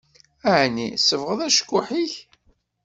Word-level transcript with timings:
Aɛni 0.51 0.87
tsebɣeḍ 0.95 1.39
acekkuḥ-ik? 1.47 2.13